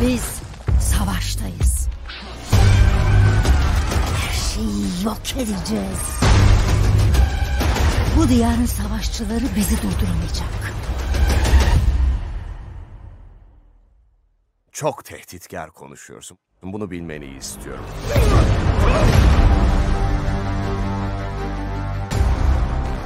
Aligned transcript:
Biz 0.00 0.40
savaştayız. 0.80 1.88
Her 4.16 4.32
şeyi 4.32 5.04
yok 5.04 5.20
edeceğiz. 5.36 6.20
Bu 8.16 8.28
diyarın 8.28 8.66
savaşçıları 8.66 9.44
bizi 9.56 9.76
durduramayacak. 9.76 10.72
Çok 14.72 15.04
tehditkar 15.04 15.70
konuşuyorsun. 15.70 16.38
Bunu 16.62 16.90
bilmeni 16.90 17.26
istiyorum. 17.26 17.84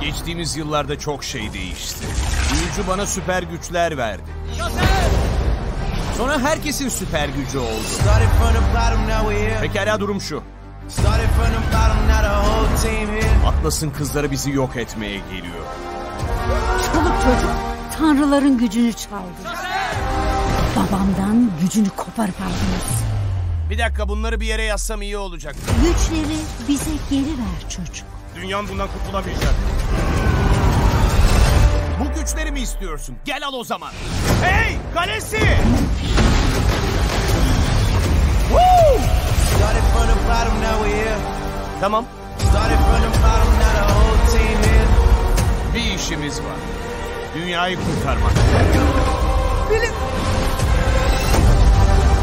Geçtiğimiz 0.00 0.56
yıllarda 0.56 0.98
çok 0.98 1.24
şey 1.24 1.52
değişti. 1.52 2.06
Büyücü 2.52 2.90
bana 2.90 3.06
süper 3.06 3.42
güçler 3.42 3.96
verdi. 3.96 4.30
Sonra 6.18 6.38
herkesin 6.40 6.88
süper 6.88 7.28
gücü 7.28 7.58
oldu. 7.58 7.84
Pekala 9.60 10.00
durum 10.00 10.20
şu. 10.20 10.42
Atlas'ın 13.46 13.90
kızları 13.90 14.30
bizi 14.30 14.50
yok 14.50 14.76
etmeye 14.76 15.18
geliyor. 15.18 15.64
Çoluk 16.92 17.14
çocuk 17.24 17.50
tanrıların 17.98 18.58
gücünü 18.58 18.92
çaldı. 18.92 19.56
Babamdan 20.76 21.50
gücünü 21.62 21.88
koparıp 21.90 22.40
aldınız. 22.40 23.02
Bir 23.70 23.78
dakika 23.78 24.08
bunları 24.08 24.40
bir 24.40 24.46
yere 24.46 24.62
yazsam 24.62 25.02
iyi 25.02 25.16
olacak. 25.16 25.54
Güçleri 25.82 26.38
bize 26.68 26.90
geri 27.10 27.24
ver 27.30 27.68
çocuk. 27.68 28.06
Dünyan 28.36 28.68
bundan 28.68 28.88
kurtulamayacak. 28.88 29.54
Bu 32.00 32.20
güçleri 32.20 32.52
mi 32.52 32.60
istiyorsun? 32.60 33.16
Gel 33.24 33.46
al 33.46 33.52
o 33.54 33.64
zaman. 33.64 33.90
Hey 34.42 34.76
kalesi! 34.94 35.40
Here. 41.82 42.02
Bir 45.74 45.94
işimiz 45.94 46.38
var. 46.38 46.56
Dünyayı 47.34 47.76
kurtarmak. 47.76 48.32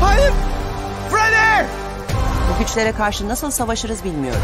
Hayır! 0.01 0.33
Freddy! 1.09 1.67
Bu 2.49 2.59
güçlere 2.59 2.91
karşı 2.91 3.27
nasıl 3.27 3.51
savaşırız 3.51 4.03
bilmiyorum. 4.03 4.41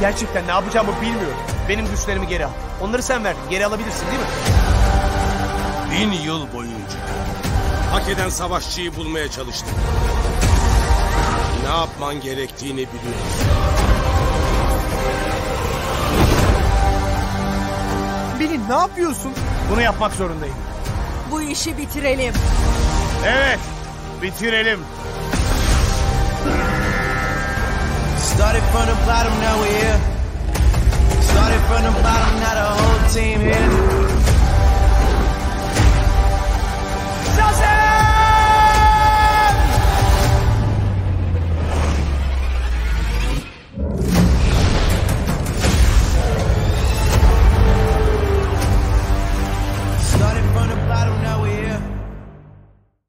Gerçekten 0.00 0.46
ne 0.46 0.50
yapacağımı 0.50 0.92
bilmiyorum. 1.00 1.38
Benim 1.68 1.86
güçlerimi 1.88 2.28
geri 2.28 2.46
al. 2.46 2.50
Onları 2.80 3.02
sen 3.02 3.24
verdin. 3.24 3.42
Geri 3.50 3.66
alabilirsin 3.66 4.06
değil 4.06 4.20
mi? 4.20 4.26
Bin 5.90 6.22
yıl 6.24 6.52
boyunca 6.52 6.98
hak 7.92 8.08
eden 8.08 8.28
savaşçıyı 8.28 8.96
bulmaya 8.96 9.30
çalıştım. 9.30 9.74
Ne 11.62 11.68
yapman 11.68 12.20
gerektiğini 12.20 12.76
biliyorum. 12.76 13.26
Bilin 18.40 18.68
ne 18.68 18.74
yapıyorsun? 18.74 19.32
Bunu 19.70 19.82
yapmak 19.82 20.12
zorundayım. 20.12 20.54
Bu 21.30 21.42
işi 21.42 21.78
bitirelim. 21.78 22.34
Evet. 23.26 23.58
Bitirelim. 24.22 24.80
Started 28.34 28.62
from 28.72 28.86
the 28.86 28.94
bottom, 29.06 29.32
now 29.42 29.56
we're 29.62 29.78
here. 29.78 29.98
Started 31.22 31.60
from 31.68 31.82
the 31.82 31.92
bottom, 32.02 32.40
now 32.40 32.54
the 32.54 32.64
whole 32.74 33.08
team 33.14 33.40
here. 33.40 33.81